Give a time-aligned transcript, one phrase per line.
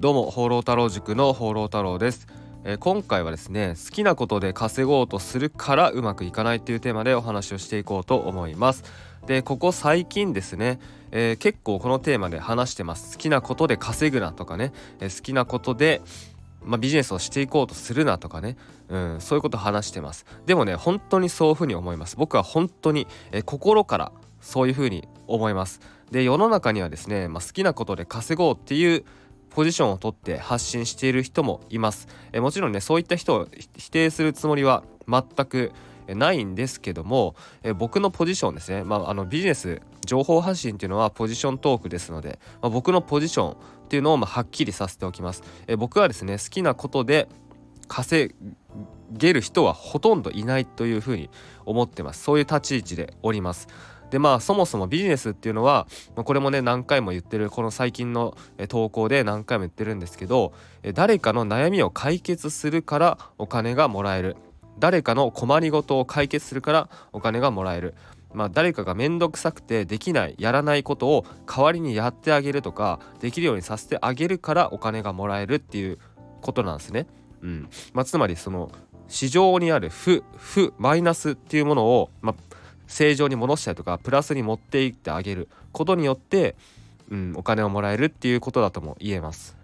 [0.00, 2.26] どうも放浪太郎塾の放浪太郎です、
[2.64, 8.82] えー、今回はですね好きなことで稼ごうとするからうまくいかないっていうテーマでお話をしていこうと思います。
[9.26, 13.18] でここ最近ですね、えー、結構このテーマで話してます。
[13.18, 16.00] 好きなことで稼ぐなとかね、えー、好きなことで
[16.64, 18.56] まあ、ビジネスをしていこうとするなとかね、
[18.88, 20.24] うん、そういうこと話してます。
[20.46, 22.16] でもね本当にそういうふうに思います。
[22.16, 25.80] 僕は本当に、え心からそういうふうに思います。
[26.10, 29.04] で世の中にはですね、まあ、好きなことで稼ごうっていう
[29.50, 32.08] ポジションをとって発信している人もいます。
[32.32, 35.72] えもちろんねそういった人を否定するつもりは全く
[36.08, 43.56] ないんですけどもえ僕のポジションですね、まあ、あのビジネス情報発信っていうのはポジショントークですので、まあ、僕のポジションっ
[43.88, 45.42] ていうのをまはっきりさせておきます。
[45.66, 47.28] え僕はですね好きなことで
[47.88, 48.34] 稼
[49.12, 51.28] げる人はほとんどいないというふうに
[51.66, 52.22] 思ってます。
[52.22, 53.68] そういう立ち位置でおります。
[54.10, 58.36] でまあそもそもビジネスっていうのは、まあ、これもね何回も言ってるこの最近の
[58.68, 60.52] 投稿で何回も言ってるんですけど
[60.94, 64.36] 誰かの悩みを解決するからお金がもらえる。
[64.78, 67.94] 誰かの困りごとを解決するからお金がもらえる。
[68.32, 75.98] まあ、誰かが面倒くさくてできないやらないことを代わりにやってあげるとかできるようにさせてあげるからお金がもらえるっていう
[76.40, 77.06] ことなんですね。
[77.42, 77.68] うん。
[77.92, 78.70] まあ、つまりその
[79.08, 82.49] 市場にある負負マイナスっていうものを、まあ、
[82.90, 85.48] 正常に戻したりとかプラスに持っていってあげる。
[85.72, 86.56] ことによって、
[87.08, 89.56] うん、お金をもらえるっていうことだとも言えます。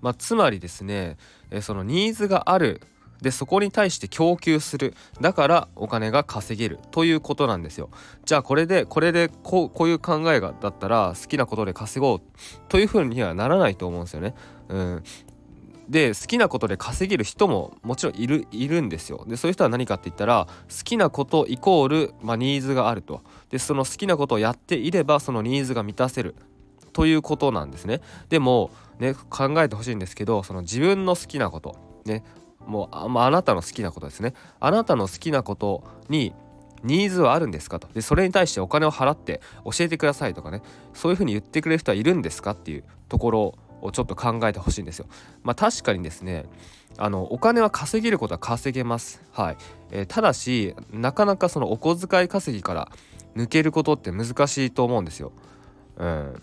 [0.00, 1.16] まあ、つまりですね
[1.50, 2.80] えそのニーズがある。
[3.20, 4.94] でそこに対して供給する。
[5.20, 6.78] だからお金が稼げる。
[6.90, 7.90] ということなんですよ。
[8.24, 12.20] じゃあこれでこれでこうこういう考えがだったら好きなことで稼ごう。
[12.68, 14.34] というふうにはならないと思うんですよね。
[14.68, 15.02] うん、
[15.88, 19.24] で好きなことで稼げる人ももちろんいるいるんですよ。
[19.26, 23.22] でそういう人は何かって言ったら好きなことイコール、まあ、ニーズがあると。
[23.50, 26.34] でその好きなことをやっていればそのニーズが満たせる。
[26.92, 28.00] ということなんですね。
[28.28, 32.24] でもね考えてほしいんですけどその自分の好きなことね
[32.66, 34.32] もうあ,、まあ、あなたの好きなことですね。
[34.60, 36.32] あなたの好きなことに
[36.82, 37.88] ニーズはあるんですかと。
[37.92, 40.62] でそれに対してお金を払って教えてくださいとかね。
[40.94, 45.06] そういうふうに言ってくれる人はいるんですかっていうところをちょっと考えてほしいんですよ。
[45.44, 46.46] まあ、確かにですね
[46.96, 49.22] あのお金は稼げることは稼げます。
[49.32, 49.56] はい、
[49.92, 52.88] えー、ただしなかなかそのお小遣い稼ぎから
[53.36, 55.32] 抜けることって難しいと思うんですよ。
[55.98, 56.42] うん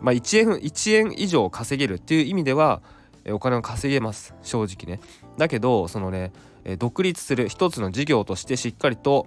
[0.00, 2.82] まあ、1円1円以上稼げるっていう意味では
[3.30, 5.00] お金を稼げます正直ね。
[5.38, 6.32] だけどそのね
[6.78, 9.26] 独立する一つの事業としてしっかりと、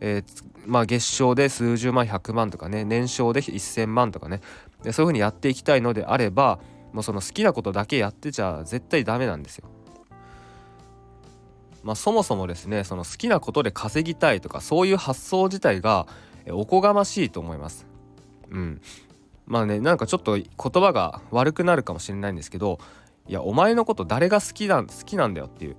[0.00, 4.40] えー、まあ、月賞で数十万100万とかね年商で1,000万とかね
[4.84, 6.58] そういうふうにやっていきたいのであれば
[6.94, 9.68] もうその好きなことだけやってちゃ絶対ダメなんですよ。
[11.82, 16.06] まあ、そもそもですねその好きなことで稼ぎたいとかそういう発想自体が
[16.50, 17.84] おこがましいと思います。
[18.48, 18.80] うん、
[19.46, 22.78] まあねなんかちょっと言葉が悪くなるかもしれないんですけど
[23.26, 25.76] いやお前のこと誰が好きな好きなんだよっていう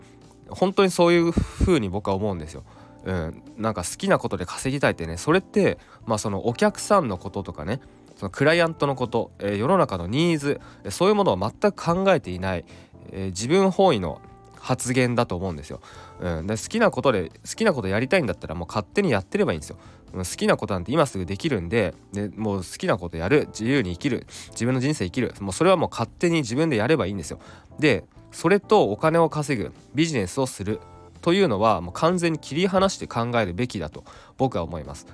[0.49, 2.63] 本当にそういう風に僕は思うんですよ。
[3.05, 7.79] うん、なんか好きなことで稼ぎたいってねそれってまあそのお客さんのこととかね
[8.15, 12.65] そのクライアントのこと、えー、世の中のニーズそういうものを全く考えていない、
[13.11, 14.21] えー、自分本位の
[14.65, 15.79] 発言だと思うんですよ。
[16.19, 19.77] うん、で好きなことで好きなことやりたいんだったらもう勝手にやってればいいんですよ。
[20.11, 27.39] 好きなことなんて今すぐできるんででもう好きなことやる自由に生きる自分の人生生きるもうそれはもう勝手に自分でやればいいんですよ。
[27.79, 30.79] でそれとお金を稼ぐビジネスをする
[31.21, 34.03] というのはもう完全に切り離して考えるべきだと
[34.37, 35.05] 僕は思います。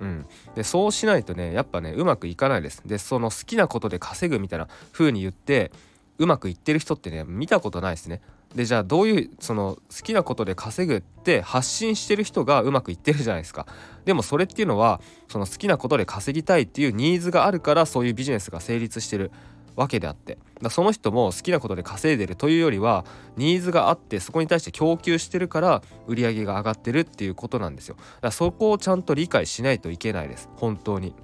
[0.00, 2.82] うん、でそうしないとねやっぱねうまくいかないです。
[2.86, 5.72] でその好きなことで稼ぐみたいな風に言って
[6.18, 8.20] うまくいってる人ってね見たことないですね。
[8.54, 13.66] でじゃあどういうその好きなことで稼ぐって発信してる人がうまくいってるじゃないですか。
[14.04, 19.30] でもそれっていうのはその好きなことで稼ぎたいっていうニーズがあるからそういうビジネスが成立してる
[19.78, 20.38] わけであって。
[20.60, 23.04] だその人も好きなことで稼いでるというよりは
[23.36, 27.94] ニーズがあってそこに対して供給してるから売り上げが上がってるっていうことなんですよ。
[27.96, 30.48] だからそこをちゃんと理解しないといけないです。
[30.56, 31.14] 本当に。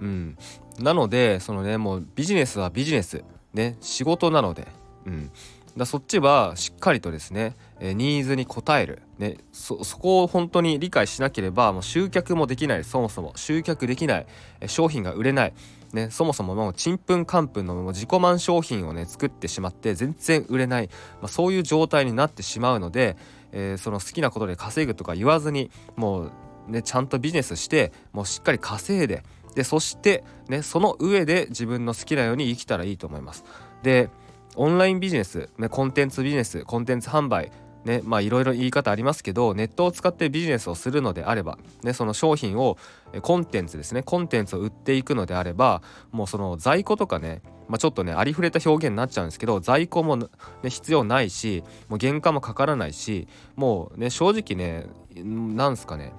[0.00, 0.38] うん。
[0.78, 3.24] なのでそのねもうビジネスはビジネス。
[3.52, 3.76] ね。
[3.80, 4.68] 仕事なので。
[5.06, 5.30] うん。
[5.78, 12.84] だそっちはしっかりとですね、ニーズに応える、ね、そこを本当に理解しなければもう集客もできない。
[12.84, 14.26] そもそも集客できない、
[14.66, 15.54] 商品が売れない。
[15.92, 20.88] ね、そもそももうちんぷんかんぷんのもう自己満商品をね作ってしまって全然売れない、
[21.22, 23.16] まあ、そういう状態になってしまうので、
[23.52, 26.32] えー、その好きなことで稼ぐとか言わずにもう
[26.70, 33.44] ねちゃんとビジネスしてもうしっかり稼いででそしてねその上で自分の好きなように生きたらいいと思います。
[33.82, 34.10] で
[34.58, 37.52] オンラインビジネス、ね、コンテンツビジネスコンテンツ販売
[37.84, 42.76] ねまあいろいろ言い方ありますけどネットを使ってビジネスをするのであれば、ね、その商品を
[43.22, 50.26] コンテンツですねコンテンツを売っていくのであればもうその在庫とかね、まあ、ちょっとねありふれた表現になっちゃうんですけど在庫も、ね、
[50.64, 54.86] 必要ないしもう原価もかからないしもうね正直ね
[55.24, 56.12] なんすかね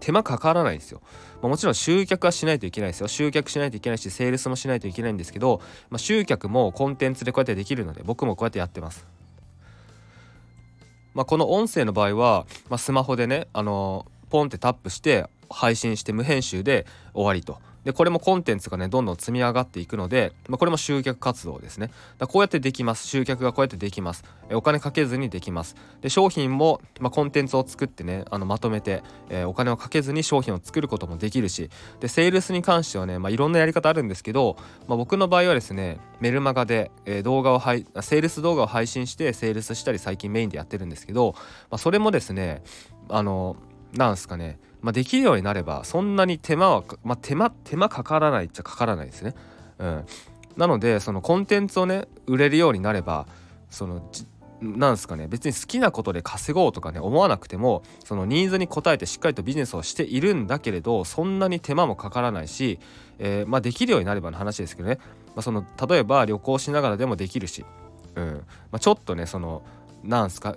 [0.00, 1.00] 手間かからないんですよ。
[1.42, 3.08] まあ、もちろん集客はしないといけないですよ。
[3.08, 5.60] 集客しないといけないし、セールスもしないといけないんですけど、
[5.90, 9.06] まあ、集客もコンテンツでこうやってできるので、僕もこうやってやってます。
[11.14, 17.60] まあ、この音声の場合は、まあ、スマホでね、あのー、ポンってタップして配信して無編集で終わりと。
[17.84, 21.90] でこれもコンテンツがねどんどん積み上がっていくので、まあ、これも集客活動ですね。
[22.18, 23.06] だこうやってできます。
[23.06, 24.24] 集客がこうやってできます。
[24.50, 25.76] えお金かけずにできます。
[26.00, 31.70] で商品も、まあ、コンテンツを作ってねあのまとめて、えー、お金をかけずに商品を作ることもできるし
[32.00, 41.34] でセールスに関してはね、まあ、いろんなやり方あるんですけど、まあ、僕の場合はですねメルマガで、えー、動画を配セールス動画を配信してセールスしたり最近メインでやってるんですけど、
[41.70, 42.62] まあ、それもですね
[43.08, 43.56] あの
[43.92, 49.34] なんすかねまあ、できるようになればそんなに手間は、まあ、手間手間かからないっちゃかからないですね。
[49.78, 50.04] うん、
[50.56, 53.26] なのでそのコンテンツをね売れるようになれば
[53.70, 54.10] その
[54.60, 62.80] なんすかね別に好きなことで稼ごうとかね思わなくてもそのニーズに応えてしっかりとビジネスをしているんだけれどそんなに手間もかからないし、
[63.18, 64.98] えー、まあ、できるようになればの話ですけどね、
[65.28, 67.64] まあ、その例えば旅行しながらでもできるし、
[68.16, 68.24] うん。
[68.72, 69.62] まあ、ちょっとねその
[70.04, 70.56] なんすか？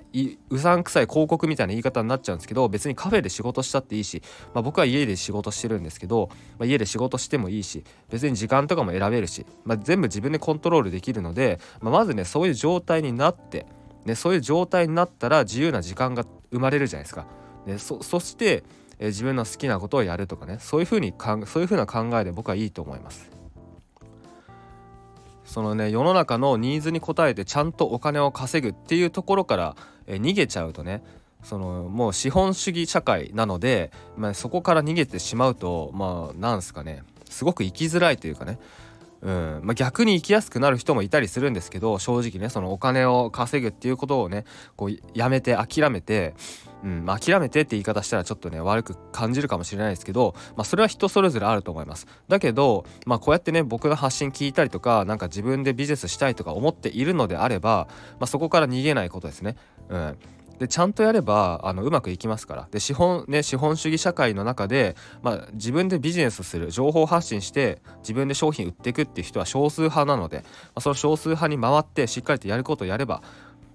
[0.50, 4.22] うさんくさい広告みたいな言い方になっちゃうんですけど別にカフェで仕事したっていいし、
[4.54, 6.30] まあ、僕は家で仕事してるんですけど、
[6.60, 13.66] まあ、家で仕事してもいいし別に時間とかも選べるし、まあ、全部自分でコントロールできるので、まあ、まずねそういう状態になって、
[14.06, 17.26] ね、そういう状態になったら自由な時間が生まれるじゃないですか。
[17.66, 18.64] ね、そそして、
[19.00, 23.41] え自分の好きなことをやるとかねそういうふうにかんそういうふうな考えで僕はいいと思います。
[25.52, 29.76] そのね世の中のニーズに応えてちゃんとお金を稼ぐっていうところから、
[30.08, 31.04] え逃げちゃうとね
[31.44, 38.60] そのもう資本主義社会なので、まあ、そこから逃げてしまうとまあなんすかねすごく生きづらいというかね
[39.22, 39.62] うん。
[39.64, 44.46] まあ、逆に生きやすくなる人もいたりするんですけど正直ねそのお金を稼ぐっていうことをね
[44.76, 46.34] こうやめて諦めて
[46.84, 47.06] うん。
[47.06, 52.08] まあ、諦めてって言い方したらちょっとね悪く感じるかもしれないですけど、まあ、それは人それぞれあると思います。
[52.28, 57.88] だけど、まあ、こうやってね僕の発信聞いたりとか何か自分でビジネスしたいとか思っているのであれば、
[58.20, 59.56] まあ、そこから逃げないことですね。
[59.90, 60.18] うん。
[60.60, 62.68] でちゃんとやればあのうまくいきますから。
[62.72, 70.44] で資本ね資本主義社会の中で、まあ、自分でビジネスする情報発信して自分で商品売っていくっていう人は少数派なので、ま
[70.76, 73.22] あ、その少数派に回ってしっかりとやることをやれば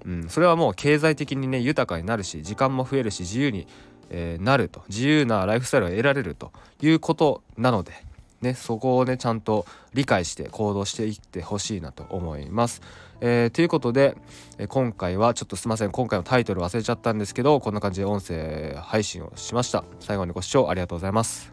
[0.06, 3.66] うん、それはもう経済的にね豊かになるし時間も増えるし自由に、
[4.08, 4.82] えー、なると。
[4.88, 7.92] 自由なライフスタイルを得られるということなので、
[8.40, 12.82] ね、そこをねちゃんと理解して行動していってほしいなと思います。
[13.20, 14.16] えー、ということで、
[14.58, 19.84] えー、今回はちょっとすいません今回のタイトル忘れちゃったんですけどこんな感じで音声配信をしました。
[20.00, 21.52] 最後にご視聴ありがとうございます。